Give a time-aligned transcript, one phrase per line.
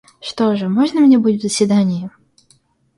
[0.19, 2.09] Что же, можно мне быть в заседании?